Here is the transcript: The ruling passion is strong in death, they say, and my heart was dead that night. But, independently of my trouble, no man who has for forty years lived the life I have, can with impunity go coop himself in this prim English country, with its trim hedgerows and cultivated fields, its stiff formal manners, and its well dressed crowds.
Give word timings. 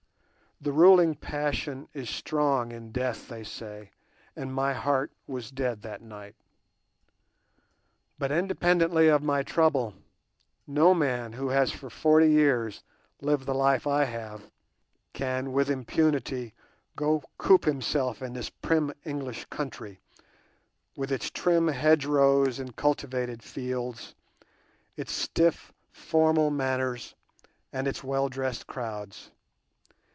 The 0.63 0.71
ruling 0.71 1.15
passion 1.15 1.87
is 1.91 2.07
strong 2.07 2.71
in 2.71 2.91
death, 2.91 3.27
they 3.27 3.43
say, 3.43 3.89
and 4.35 4.53
my 4.53 4.73
heart 4.73 5.11
was 5.25 5.49
dead 5.49 5.81
that 5.81 6.03
night. 6.03 6.35
But, 8.19 8.31
independently 8.31 9.07
of 9.07 9.23
my 9.23 9.41
trouble, 9.41 9.95
no 10.67 10.93
man 10.93 11.33
who 11.33 11.49
has 11.49 11.71
for 11.71 11.89
forty 11.89 12.29
years 12.29 12.83
lived 13.21 13.47
the 13.47 13.55
life 13.55 13.87
I 13.87 14.03
have, 14.03 14.51
can 15.13 15.51
with 15.51 15.67
impunity 15.67 16.53
go 16.95 17.23
coop 17.39 17.65
himself 17.65 18.21
in 18.21 18.33
this 18.33 18.51
prim 18.51 18.93
English 19.03 19.45
country, 19.45 19.99
with 20.95 21.11
its 21.11 21.31
trim 21.31 21.69
hedgerows 21.69 22.59
and 22.59 22.75
cultivated 22.75 23.41
fields, 23.41 24.13
its 24.95 25.11
stiff 25.11 25.73
formal 25.91 26.51
manners, 26.51 27.15
and 27.73 27.87
its 27.87 28.03
well 28.03 28.29
dressed 28.29 28.67
crowds. 28.67 29.31